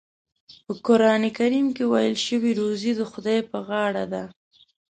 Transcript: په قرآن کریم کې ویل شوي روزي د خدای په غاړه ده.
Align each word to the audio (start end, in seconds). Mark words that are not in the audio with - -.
په 0.65 0.73
قرآن 0.87 1.23
کریم 1.37 1.67
کې 1.75 1.83
ویل 1.91 2.15
شوي 2.27 2.51
روزي 2.59 2.91
د 2.95 3.01
خدای 3.11 3.39
په 3.49 3.57
غاړه 3.67 4.05
ده. 4.13 4.23